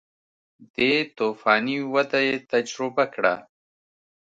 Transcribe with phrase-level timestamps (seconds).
[0.75, 3.35] دې توفاني وده یې تجربه کړه